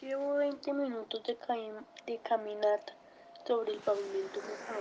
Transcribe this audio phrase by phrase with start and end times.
[0.00, 1.36] Llevo 20 minutos de,
[2.18, 2.94] caminata
[3.44, 4.78] sobre el pavimento mojado,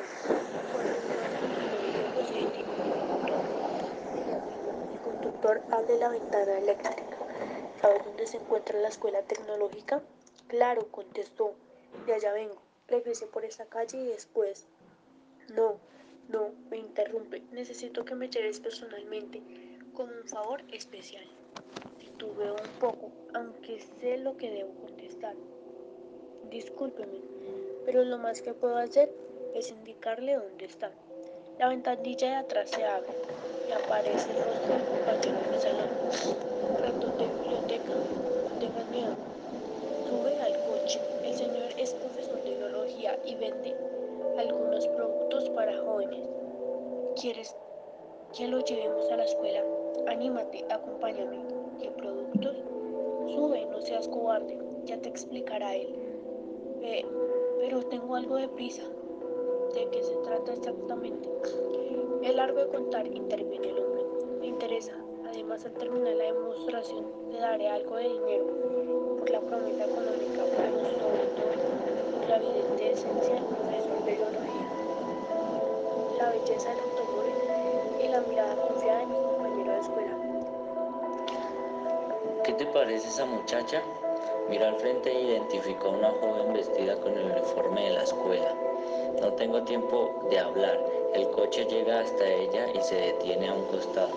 [4.94, 7.18] el conductor abre la ventana eléctrica.
[7.82, 10.04] ¿Sabes dónde se encuentra la escuela tecnológica?
[10.48, 11.56] Claro, contestó.
[12.06, 12.62] De allá vengo.
[12.88, 14.68] Regrese por esa calle y después.
[15.50, 15.80] No,
[16.30, 17.42] no, me interrumpe.
[17.52, 19.42] Necesito que me lleves personalmente,
[19.96, 21.26] como un favor especial.
[22.18, 25.36] Titubeo un poco, aunque sé lo que debo contestar.
[26.50, 27.20] Discúlpeme,
[27.86, 29.14] pero lo más que puedo hacer
[29.54, 30.90] es indicarle dónde está.
[31.60, 33.12] La ventanilla de atrás se abre
[33.70, 35.90] y aparece el rostro del compañero de mi salón.
[36.82, 39.16] Ratón de biblioteca, no tenga miedo.
[40.10, 41.00] Sube al coche.
[41.24, 43.76] El señor es profesor de biología y vende
[44.40, 46.28] algunos productos para jóvenes.
[47.22, 47.56] ¿Quieres
[48.36, 49.64] que lo llevemos a la escuela?
[50.08, 51.57] Anímate, acompáñame.
[51.80, 52.56] ¿Qué productos?
[53.28, 54.58] Sube, no seas cobarde.
[54.86, 55.94] Ya te explicará él.
[57.60, 58.84] pero tengo algo de prisa.
[59.74, 61.30] ¿De qué se trata exactamente?
[62.24, 64.04] Es largo de contar, interviene el hombre.
[64.40, 64.94] Me interesa.
[65.28, 68.46] Además, al terminar la demostración, te daré algo de dinero
[69.20, 71.52] por la promesa económica, pero sobre todo
[72.14, 74.68] por la evidente esencia del profesor de biología.
[76.18, 77.34] La belleza del automóvil
[78.04, 80.27] y la mirada confiada de mi compañero de escuela.
[82.48, 83.82] ¿Qué te parece esa muchacha?
[84.50, 88.56] Miró al frente e identificó a una joven vestida con el uniforme de la escuela.
[89.20, 90.80] No tengo tiempo de hablar.
[91.14, 94.12] El coche llega hasta ella y se detiene a un costado.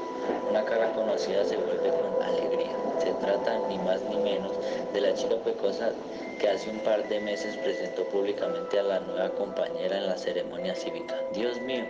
[0.49, 2.71] Una cara conocida se vuelve con alegría.
[3.01, 4.53] Se trata ni más ni menos
[4.93, 5.91] de la chica pecosa
[6.39, 10.77] que hace un par de meses presentó públicamente a la nueva compañera en la ceremonia
[10.77, 11.17] cívica.
[11.33, 11.85] Dios mío,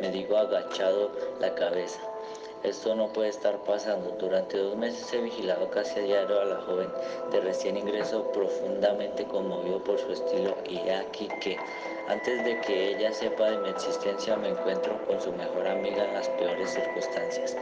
[0.00, 2.11] me digo agachado la cabeza.
[2.64, 4.16] Esto no puede estar pasando.
[4.20, 6.86] Durante dos meses he vigilado casi a diario a la joven
[7.32, 11.58] de recién ingreso profundamente conmovido por su estilo y aquí que,
[12.06, 16.14] antes de que ella sepa de mi existencia, me encuentro con su mejor amiga en
[16.14, 17.56] las peores circunstancias.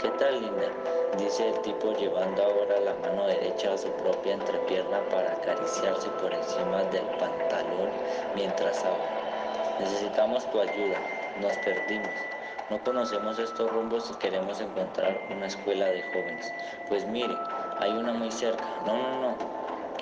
[0.00, 0.70] ¿Qué tal, linda?
[1.18, 6.32] Dice el tipo llevando ahora la mano derecha a su propia entrepierna para acariciarse por
[6.32, 7.90] encima del pantalón
[8.36, 9.78] mientras habla.
[9.80, 10.98] Necesitamos tu ayuda.
[11.40, 12.33] Nos perdimos.
[12.70, 16.50] No conocemos estos rumbos y queremos encontrar una escuela de jóvenes.
[16.88, 17.36] Pues mire,
[17.78, 18.64] hay una muy cerca.
[18.86, 19.36] No, no, no.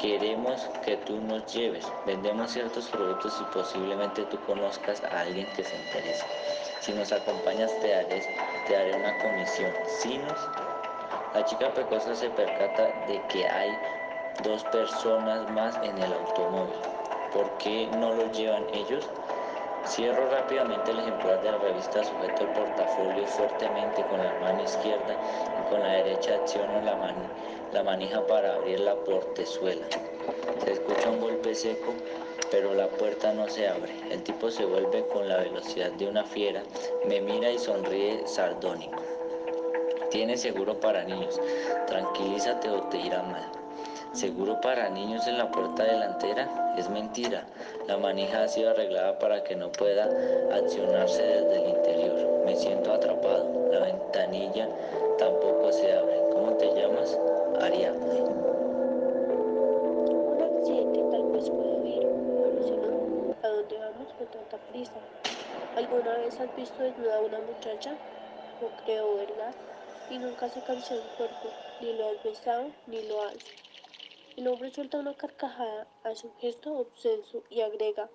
[0.00, 1.84] Queremos que tú nos lleves.
[2.06, 6.25] Vendemos ciertos productos y posiblemente tú conozcas a alguien que se interese.
[6.81, 8.23] Si nos acompañas te haré,
[8.69, 9.73] te haré una comisión.
[9.87, 10.39] Si nos...
[11.34, 13.77] La chica pecosa se percata de que hay
[14.44, 16.77] dos personas más en el automóvil.
[17.33, 19.09] ¿Por qué no los llevan ellos?
[19.87, 25.16] Cierro rápidamente el ejemplar de la revista, sujeto el portafolio fuertemente con la mano izquierda
[25.59, 27.15] y con la derecha acciono la,
[27.72, 29.87] la manija para abrir la portezuela.
[30.65, 31.93] Se escucha un golpe seco,
[32.50, 33.93] pero la puerta no se abre.
[34.10, 36.62] El tipo se vuelve con la velocidad de una fiera,
[37.06, 39.03] me mira y sonríe sardónico.
[40.10, 41.41] Tiene seguro para niños.
[41.87, 43.62] Tranquilízate o te irá mal.
[44.12, 47.47] Seguro para niños en la puerta delantera es mentira.
[47.89, 50.05] La manija ha sido arreglada para que no pueda
[50.55, 52.45] accionarse desde el interior.
[52.45, 53.71] Me siento atrapado.
[53.73, 54.69] La ventanilla
[55.19, 56.21] tampoco se abre.
[56.31, 57.19] ¿Cómo te llamas?
[57.62, 58.21] Ariadne.
[60.11, 62.06] Un accidente tal vez pueda oír,
[62.44, 65.00] pero si no, ¿a dónde vamos con tanta prisa?
[65.75, 67.93] ¿Alguna vez has visto desnuda a una muchacha?
[68.61, 69.55] No creo, ¿verdad?
[70.11, 71.49] Y nunca se cansó un cuerpo,
[71.81, 73.37] ni lo has besado, ni lo has.
[74.34, 78.09] El hombre suelta una carcajada, hace un gesto obseso y agrega,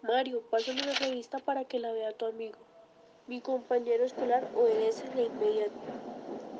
[0.00, 2.56] Mario, pásame la revista para que la vea tu amigo.
[3.26, 5.74] Mi compañero escolar obedece de inmediato.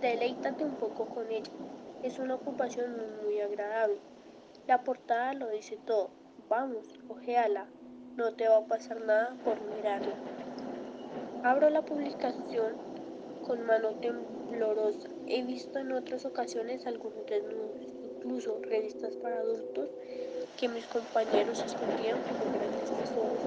[0.02, 1.50] Deleítate un poco con ella.
[2.02, 3.96] Es una ocupación muy, agradable.
[4.66, 6.10] La portada lo dice todo.
[6.50, 7.66] Vamos, ojéala.
[8.16, 10.14] No te va a pasar nada por mirarla.
[11.42, 12.74] Abro la publicación
[13.46, 15.08] con mano temblorosa.
[15.26, 17.93] He visto en otras ocasiones algunos desnudos
[18.24, 19.90] incluso revistas para adultos
[20.56, 23.42] que mis compañeros escondían como grandes tesoros,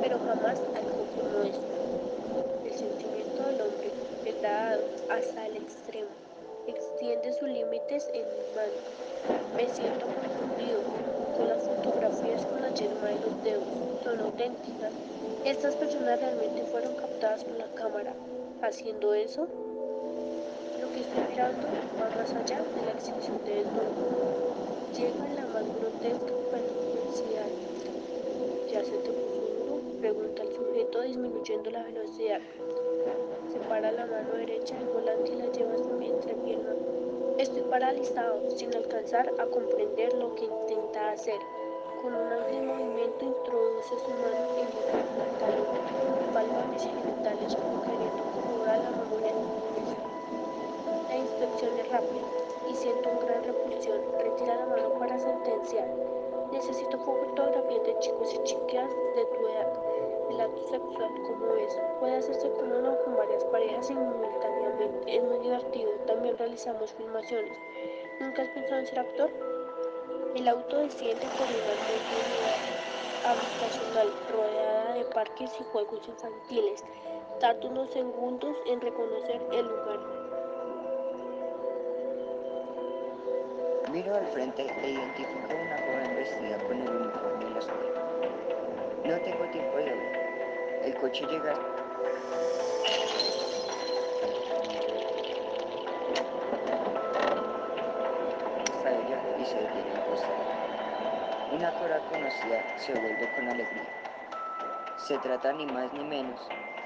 [0.00, 1.66] pero jamás algo como esto.
[2.64, 3.90] El sentimiento del hombre,
[4.24, 6.08] degradado hasta el extremo,
[6.66, 9.52] extiende sus límites en mi mano.
[9.54, 10.80] Me siento confundido
[11.36, 13.64] con las fotografías con la yesma de los dedos.
[14.02, 14.92] Son auténticas.
[15.44, 18.14] Estas personas realmente fueron captadas por la cámara.
[18.62, 19.46] Haciendo eso,
[21.28, 21.68] mirando
[22.00, 24.52] va más allá de la exhibición de desnudo
[24.92, 27.48] llega la más grotesca perversidad.
[28.70, 29.80] ¿Ya se te puso?
[30.00, 32.40] Pregunta el sujeto disminuyendo la velocidad.
[33.50, 36.74] Separa la mano derecha del volante y la lleva a su entrepierna.
[37.38, 41.40] Estoy paralizado, sin alcanzar a comprender lo que intenta hacer.
[42.02, 45.66] Con un ágil movimiento introduce su mano en mi pantalón,
[46.34, 49.71] palpa mis genitales queriendo corroborar la memoria
[52.70, 54.00] y siento un gran repulsión.
[54.18, 55.86] Retira la mano para sentenciar.
[56.50, 59.72] Necesito fotografías de chicos y chicas de tu edad.
[60.30, 65.16] El acto sexual, como es, puede hacerse con una o con varias parejas simultáneamente.
[65.16, 65.90] Es muy divertido.
[66.06, 67.58] También realizamos filmaciones.
[68.20, 69.30] ¿Nunca has pensado en ser actor?
[70.34, 72.72] El auto desciende por una avenida
[73.24, 76.84] habitacional rodeada de parques y juegos infantiles.
[77.38, 80.21] Tardo unos segundos en reconocer el lugar.
[83.92, 87.90] Miro al frente e identifico a una joven vestida con el uniforme de la escuela.
[89.04, 90.80] No tengo tiempo de hablar.
[90.82, 91.52] El coche llega
[98.64, 100.42] hasta ella y se detiene a un costado.
[101.52, 103.84] Una cora conocida se vuelve con alegría.
[104.96, 106.40] Se trata ni más ni menos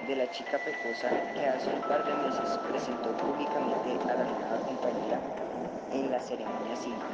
[0.08, 4.58] de la chica pecosa que hace un par de meses presentó públicamente a la nueva
[4.66, 5.45] compañera
[5.92, 7.06] en la ceremonia cívica.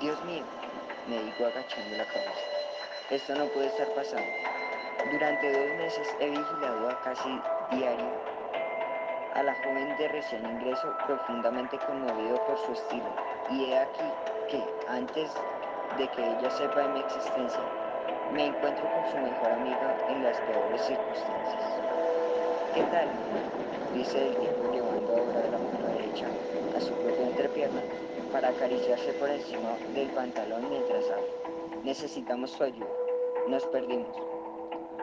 [0.00, 0.42] Dios mío,
[1.08, 2.46] me digo agachando la cabeza,
[3.10, 4.26] esto no puede estar pasando.
[5.10, 7.40] Durante dos meses he vigilado a casi
[7.70, 8.30] diario
[9.34, 13.08] a la joven de recién ingreso profundamente conmovido por su estilo.
[13.50, 14.04] Y he aquí
[14.48, 15.30] que, antes
[15.96, 17.60] de que ella sepa de mi existencia,
[18.32, 21.80] me encuentro con su mejor amiga en las peores circunstancias.
[22.74, 23.08] ¿Qué tal,
[23.94, 25.79] dice el tipo llevando ahora la mano
[26.10, 26.26] derecha
[26.76, 27.82] a su propia entrepierna
[28.32, 31.82] para acariciarse por encima del pantalón mientras habla.
[31.84, 32.86] Necesitamos su ayuda.
[33.48, 34.16] Nos perdimos.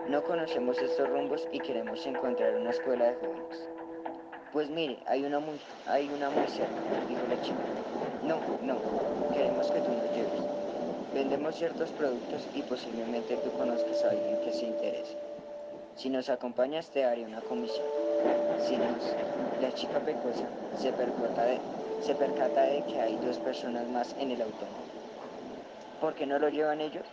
[0.09, 3.69] No conocemos estos rumbos y queremos encontrar una escuela de jóvenes.
[4.53, 6.71] Pues mire, hay una muy, hay una muy cerca,
[7.07, 7.57] dijo la chica.
[8.23, 8.79] No, no,
[9.33, 10.41] queremos que tú nos lleves.
[11.13, 15.17] Vendemos ciertos productos y posiblemente tú conozcas a alguien que se interese.
[15.95, 18.06] Si nos acompañas te haré una comisión.
[18.59, 19.15] Si nos,
[19.61, 24.97] la chica pecosa se percata, de, que hay dos personas más en el automóvil.
[26.01, 27.05] ¿Por qué no lo llevan ellos?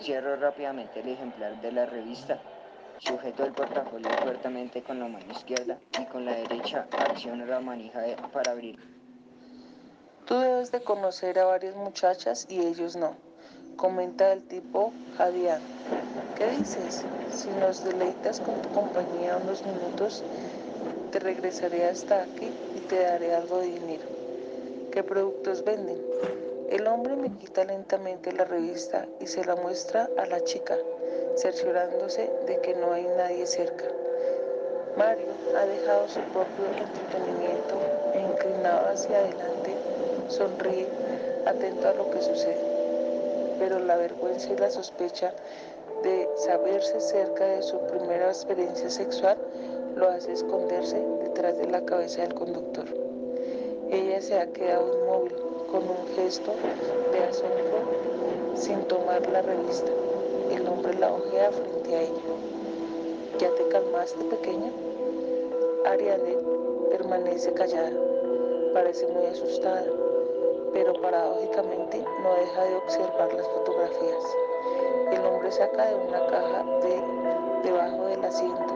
[0.00, 2.38] Cierro rápidamente el ejemplar de la revista,
[2.98, 8.02] sujeto el portafolio fuertemente con la mano izquierda y con la derecha acciono la manija
[8.32, 8.84] para abrirlo.
[10.26, 13.16] Tú debes de conocer a varias muchachas y ellos no,
[13.80, 15.64] comenta el tipo jadeando.
[16.36, 17.02] ¿Qué dices?
[17.32, 20.22] Si nos deleitas con tu compañía unos minutos,
[21.10, 24.04] te regresaré hasta aquí y te daré algo de dinero.
[24.92, 25.96] ¿Qué productos venden?
[26.70, 30.76] El hombre me quita lentamente la revista y se la muestra a la chica,
[31.36, 33.86] cerciorándose de que no hay nadie cerca.
[34.98, 37.80] Mario ha dejado su propio entretenimiento
[38.12, 39.74] e inclinado hacia adelante,
[40.28, 40.86] sonríe,
[41.46, 42.79] atento a lo que sucede.
[43.60, 45.34] Pero la vergüenza y la sospecha
[46.02, 49.36] de saberse cerca de su primera experiencia sexual
[49.96, 52.86] lo hace esconderse detrás de la cabeza del conductor.
[53.90, 55.34] Ella se ha quedado inmóvil
[55.70, 56.54] con un gesto
[57.12, 59.92] de asombro sin tomar la revista.
[60.50, 62.12] El hombre la ojea frente a ella.
[63.38, 64.72] ¿Ya te calmaste, pequeña?
[65.84, 66.38] Ariane
[66.90, 67.92] permanece callada.
[68.72, 69.84] Parece muy asustada,
[70.72, 74.36] pero paradójicamente no deja de observar las fotografías.
[75.12, 77.02] El hombre saca de una caja de
[77.62, 78.74] debajo del asiento.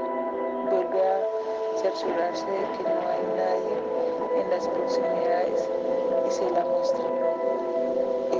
[0.70, 5.68] Vuelve a cerciorarse de que no hay nadie en las proximidades
[6.26, 7.04] y se la muestra.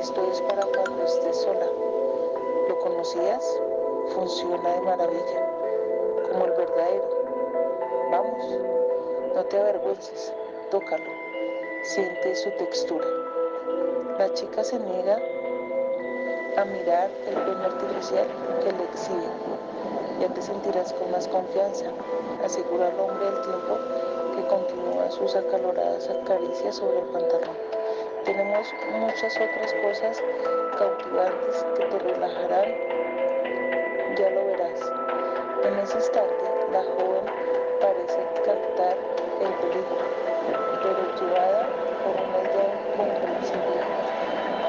[0.00, 1.66] Esto es para cuando estés sola.
[2.68, 3.60] ¿Lo conocías?
[4.14, 5.48] Funciona de maravilla,
[6.30, 7.08] como el verdadero.
[8.10, 8.58] Vamos,
[9.34, 10.32] no te avergüences,
[10.70, 11.10] tócalo,
[11.82, 13.23] siente su textura.
[14.18, 15.18] La chica se niega
[16.56, 18.28] a mirar el pene artificial
[18.62, 19.28] que le exhibe.
[20.20, 21.86] Ya te sentirás con más confianza,
[22.44, 23.76] asegura el hombre al tiempo
[24.36, 27.56] que continúa sus acaloradas caricias sobre el pantalón.
[28.24, 30.22] Tenemos muchas otras cosas
[30.78, 32.74] cautivantes que te relajarán,
[34.16, 34.80] ya lo verás.
[35.64, 37.24] En ese instante, la joven
[37.80, 38.96] parece captar
[39.40, 39.98] el peligro,
[40.82, 41.68] pero llevada
[42.04, 42.43] por una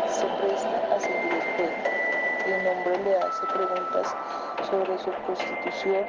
[0.10, 1.74] se presta a seguir el juego.
[2.48, 4.15] El hombre le hace preguntas
[4.70, 6.05] sobre su constitución,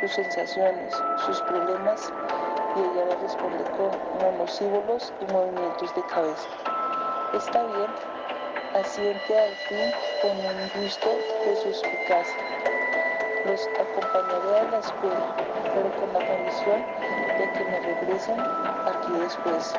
[0.00, 2.12] sus sensaciones, sus problemas,
[2.76, 3.90] y ella le responde con
[4.22, 6.48] monosíbolos y movimientos de cabeza.
[7.34, 7.90] Está bien,
[8.74, 9.90] asiente al fin
[10.22, 11.08] con un visto
[11.44, 12.40] de suspicacia.
[13.44, 15.36] Los acompañaré a la escuela,
[15.74, 16.86] pero con la condición
[17.38, 19.74] de que me regresen aquí después.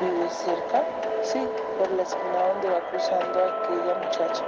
[0.00, 0.82] ¿Vives cerca?
[1.22, 1.46] Sí,
[1.78, 4.44] por la esquina donde va cruzando aquella muchacha.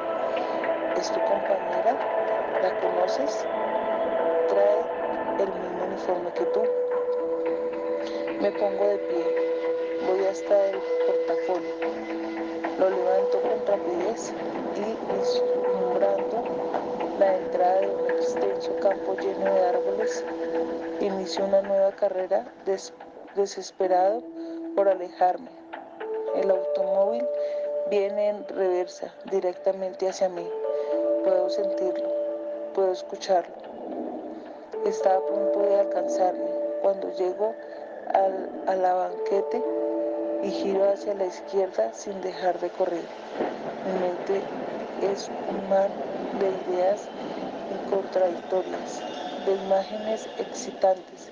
[0.97, 1.95] ¿Es tu compañera?
[2.63, 3.47] ¿La conoces?
[4.49, 4.81] Trae
[5.41, 6.63] el mismo uniforme que tú.
[8.41, 9.27] Me pongo de pie.
[10.07, 11.75] Voy hasta el portafolio.
[12.79, 14.33] Lo levanto con rapidez
[14.75, 16.45] y vislumbrando
[17.19, 20.25] la entrada de un extenso campo lleno de árboles,
[21.01, 22.93] inicio una nueva carrera des
[23.37, 24.32] desesperado
[24.83, 25.49] por alejarme.
[26.35, 27.25] El automóvil
[27.89, 30.45] viene en reversa directamente hacia mí.
[31.23, 32.09] Puedo sentirlo,
[32.75, 33.55] puedo escucharlo.
[34.85, 36.51] Está a punto de alcanzarme
[36.83, 37.55] cuando llego
[38.13, 39.63] al, a la banquete
[40.43, 43.05] y giro hacia la izquierda sin dejar de correr.
[43.87, 44.43] Mi mente
[45.13, 45.91] es un mar
[46.41, 47.03] de ideas
[47.89, 49.01] contradictorias,
[49.47, 51.31] de imágenes excitantes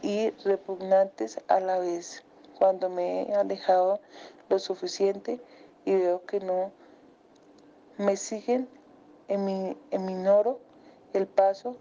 [0.00, 2.25] y repugnantes a la vez.
[2.58, 4.00] Cuando me he alejado
[4.48, 5.40] lo suficiente
[5.84, 6.72] y veo que no
[7.98, 8.68] me siguen,
[9.28, 10.58] eminoro
[11.12, 11.76] el paso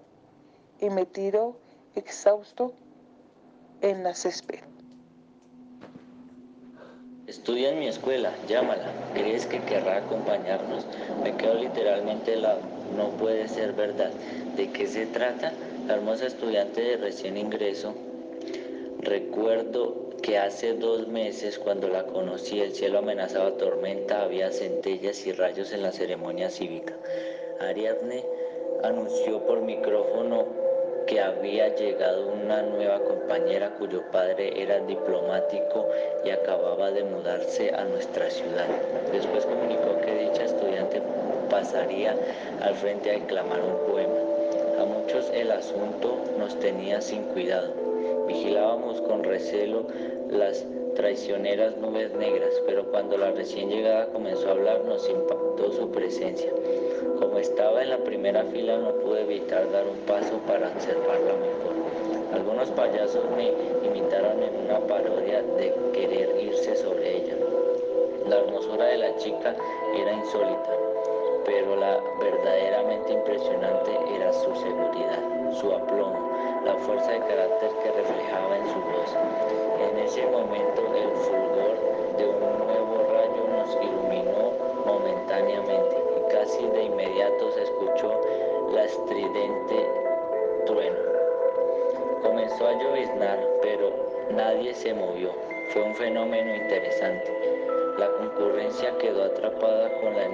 [0.80, 1.56] y me tiro
[1.96, 2.74] exhausto
[3.82, 4.60] en la césped.
[7.28, 8.92] Estudia en mi escuela, llámala.
[9.14, 10.86] ¿Crees que querrá acompañarnos?
[11.24, 12.62] Me quedo literalmente helado.
[12.96, 14.12] No puede ser verdad.
[14.56, 15.52] ¿De qué se trata?
[15.88, 17.96] La hermosa estudiante de recién ingreso.
[19.00, 25.32] Recuerdo que hace dos meses cuando la conocí el cielo amenazaba tormenta, había centellas y
[25.32, 26.94] rayos en la ceremonia cívica.
[27.60, 28.26] Ariadne
[28.84, 30.48] anunció por micrófono
[31.06, 35.88] que había llegado una nueva compañera cuyo padre era diplomático
[36.26, 38.66] y acababa de mudarse a nuestra ciudad.
[39.12, 41.04] Después comunicó que dicha estudiante
[41.52, 42.16] pasaría
[42.64, 44.82] al frente a declamar un poema.
[44.82, 47.85] A muchos el asunto nos tenía sin cuidado.
[48.36, 49.86] Vigilábamos con recelo
[50.30, 55.90] las traicioneras nubes negras, pero cuando la recién llegada comenzó a hablar nos impactó su
[55.90, 56.52] presencia.
[57.18, 62.34] Como estaba en la primera fila no pude evitar dar un paso para observarla mejor.
[62.34, 63.54] Algunos payasos me
[63.88, 67.36] imitaron en una parodia de querer irse sobre ella.
[68.28, 69.56] La hermosura de la chica
[69.98, 70.74] era insólita,
[71.46, 75.22] pero la verdaderamente impresionante era su seguridad,
[75.54, 79.16] su aplomo, la fuerza de carácter que reflejaba en su voz.
[79.80, 84.52] En ese momento el fulgor de un nuevo rayo nos iluminó
[84.86, 85.96] momentáneamente
[86.32, 88.22] casi de inmediato se escuchó
[88.74, 89.88] la estridente
[90.66, 90.98] trueno.
[92.22, 93.92] Comenzó a lloviznar, pero
[94.32, 95.32] nadie se movió.
[95.70, 97.55] Fue un fenómeno interesante.
[97.98, 100.28] La concurrencia quedó atrapada con la,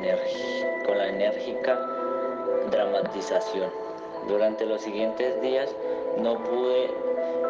[0.83, 1.79] con la enérgica
[2.71, 3.69] dramatización.
[4.27, 5.75] Durante los siguientes días
[6.17, 6.89] no pude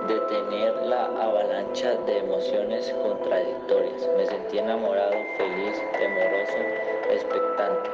[0.08, 4.10] detener la avalancha de emociones contradictorias.
[4.18, 6.58] Me sentí enamorado, feliz, temoroso,
[7.10, 7.89] expectante.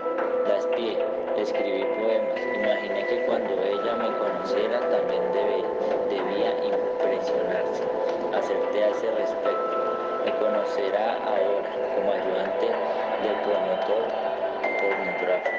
[0.48, 0.98] La espié,
[1.38, 5.22] escribí poemas, imaginé que cuando ella me conociera también
[6.10, 7.84] debía impresionarse.
[8.34, 9.87] Acerté a ese respecto.
[10.28, 12.68] Me conocerá ahora como ayudante
[13.24, 14.04] del promotor
[14.82, 15.58] pornográfico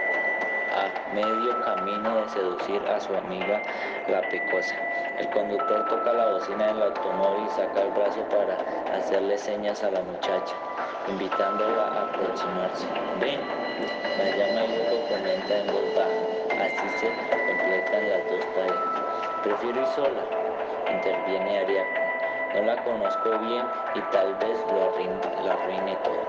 [0.76, 3.62] a medio camino de seducir a su amiga
[4.08, 4.74] la pecosa.
[5.18, 8.58] El conductor toca la bocina del automóvil y saca el brazo para
[8.94, 10.54] hacerle señas a la muchacha,
[11.08, 12.86] invitándola a aproximarse.
[13.22, 13.40] Ven,
[14.18, 16.66] la llama y luego comenta en voz baja.
[16.66, 17.08] Así se
[17.46, 18.84] completan las dos tareas.
[19.42, 20.24] Prefiero ir sola,
[20.92, 22.07] interviene Ariadne.
[22.54, 23.64] No la conozco bien
[23.94, 26.22] y tal vez lo arruine todo.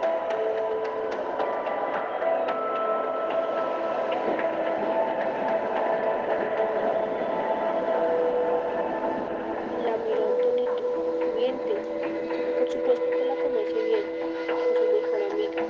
[9.86, 10.84] La miró Antonito.
[11.38, 11.88] Mientes.
[12.60, 14.06] Por supuesto que la conoce bien.
[14.46, 15.62] Fue su mejor amiga.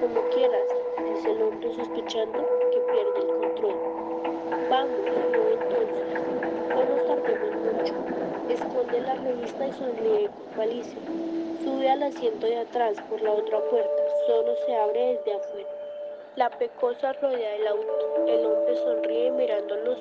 [0.00, 0.68] Como quieras,
[1.04, 2.38] dice el hombre sospechando
[2.72, 3.76] que pierde el control.
[4.70, 6.06] Vamos, sube entonces.
[6.68, 7.57] No nos tardemos
[8.48, 10.98] Esconde la revista y sonríe con malicia.
[11.62, 14.02] Sube al asiento de atrás por la otra puerta.
[14.26, 15.68] Solo se abre desde afuera.
[16.36, 18.24] La pecosa rodea el auto.
[18.26, 19.98] El hombre sonríe mirándonos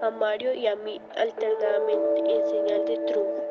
[0.00, 3.42] a Mario y a mí alternadamente en señal de truco.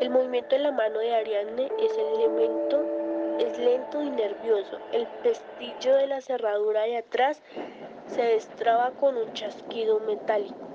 [0.00, 3.04] El movimiento de la mano de Ariadne es el elemento
[3.38, 4.78] es lento y nervioso.
[4.92, 7.42] El pestillo de la cerradura de atrás
[8.06, 10.73] se destraba con un chasquido metálico.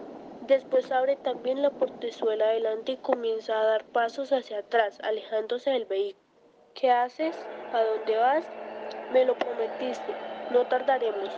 [0.49, 5.85] Después abre también la portezuela adelante y comienza a dar pasos hacia atrás, alejándose del
[5.85, 6.25] vehículo.
[6.73, 7.37] ¿Qué haces?
[7.71, 8.43] ¿A dónde vas?
[9.13, 10.11] Me lo prometiste.
[10.49, 11.29] No tardaremos.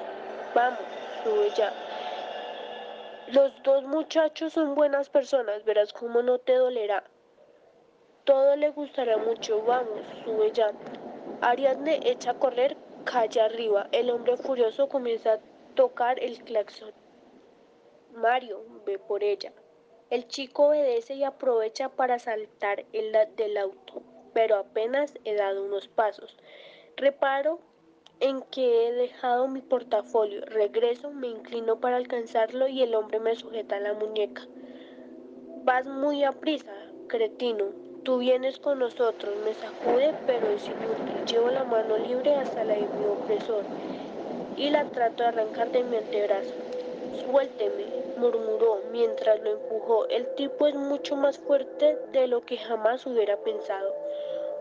[0.56, 0.80] Vamos,
[1.25, 1.74] sube ya.
[3.27, 7.03] Los dos muchachos son buenas personas, verás cómo no te dolerá.
[8.24, 9.62] Todo le gustará mucho.
[9.63, 10.72] Vamos, sube ya.
[11.41, 13.89] Ariadne echa a correr calle arriba.
[13.91, 15.39] El hombre furioso comienza a
[15.75, 17.00] tocar el claxon.
[18.15, 19.51] Mario ve por ella.
[20.10, 24.01] El chico obedece y aprovecha para saltar el del auto,
[24.34, 26.38] pero apenas he dado unos pasos.
[26.98, 27.60] Reparo
[28.20, 30.46] en que he dejado mi portafolio.
[30.46, 34.44] Regreso, me inclino para alcanzarlo y el hombre me sujeta la muñeca.
[35.63, 36.72] Vas muy a prisa,
[37.08, 37.65] cretino.
[38.03, 41.25] Tú vienes con nosotros, me sacude, pero es inútil.
[41.25, 43.63] Llevo la mano libre hasta la de mi opresor
[44.58, 46.53] y la trato de arrancar de mi antebrazo.
[47.25, 50.08] Suélteme, murmuró mientras lo empujó.
[50.08, 53.92] El tipo es mucho más fuerte de lo que jamás hubiera pensado.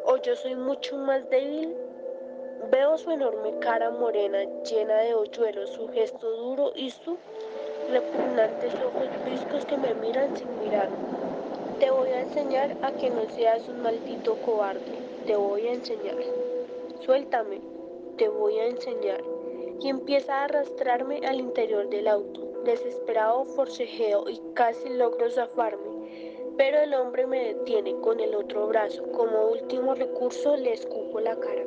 [0.07, 1.77] O yo soy mucho más débil.
[2.71, 7.19] Veo su enorme cara morena llena de hoyuelos, su gesto duro y su
[7.91, 10.97] repugnantes ojos viscos que me miran sin mirarme.
[11.79, 14.81] Te voy a enseñar a que no seas un maldito cobarde.
[15.27, 16.17] Te voy a enseñar.
[17.01, 17.61] Suéltame.
[18.17, 19.23] Te voy a enseñar.
[19.81, 22.50] Y empieza a arrastrarme al interior del auto.
[22.65, 26.53] Desesperado forcejeo y casi logro zafarme.
[26.59, 29.03] Pero el hombre me detiene con el otro brazo.
[29.13, 31.63] Como último recurso le escupo la cara.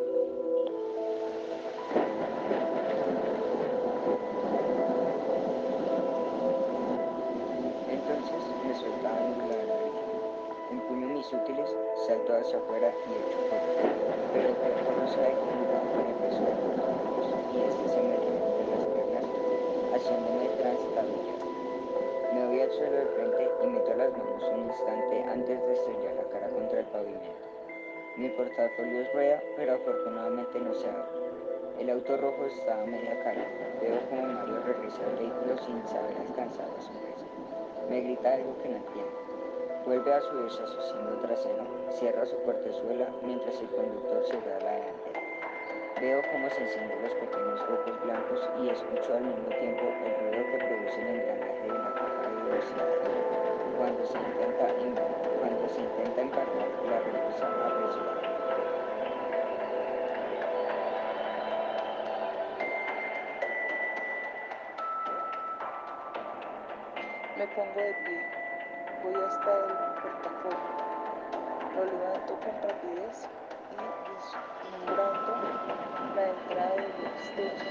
[7.89, 10.03] Entonces me soltaba nunca la brilla.
[10.71, 13.95] Empuño mis útiles, salto hacia afuera y echo a correr.
[14.31, 18.52] Pero el cuerpo no sabe el peso del portafolios y este se me
[20.03, 21.39] haciéndome trastabillar.
[22.33, 26.15] Me voy al suelo de frente y meto las manos un instante antes de estrellar
[26.15, 27.47] la cara contra el pavimento.
[28.17, 31.23] Mi portafolio es rueda, pero afortunadamente no se abre.
[31.79, 33.47] El auto rojo está a media calle.
[33.81, 37.25] Veo como Mario regresa al vehículo sin saber alcanzar a su presa.
[37.89, 39.11] Me grita algo que no entiendo.
[39.85, 44.71] Vuelve a subirse a su cinto trasero, cierra su portezuela mientras el conductor cierra la
[44.71, 45.22] delantera.
[46.03, 50.51] Veo cómo se encienden los pequeños focos blancos y escucho al mismo tiempo el ruido
[50.51, 52.89] que produce el engranaje de la caja de velocidad.
[53.77, 54.67] Cuando se intenta,
[55.39, 58.27] cuando se intenta embarcar la reversa apresuradamente.
[67.37, 68.19] Me pongo de pie,
[69.03, 69.71] voy hasta el
[70.03, 70.67] portafolio,
[71.77, 73.29] lo levanto con rapidez
[73.71, 73.75] y
[74.11, 75.32] vislumbrando
[76.15, 77.69] la entrada de un extenso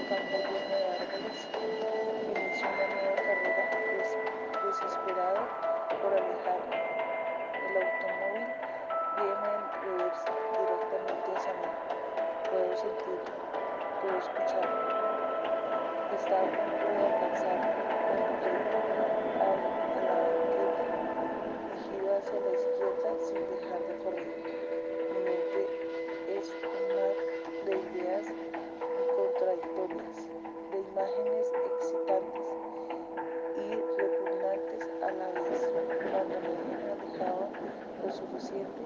[38.13, 38.83] suficiente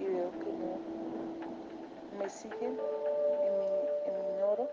[0.00, 2.78] y veo que no me siguen,
[4.06, 4.68] ignoro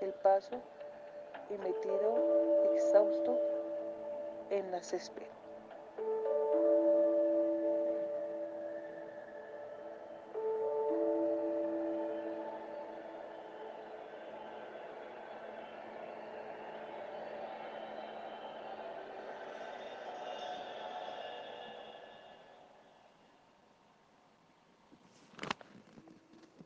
[0.00, 0.56] el paso
[1.50, 3.38] y me tiro exhausto
[4.50, 5.37] en la césped.